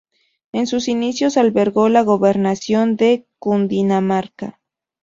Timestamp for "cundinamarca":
3.37-4.59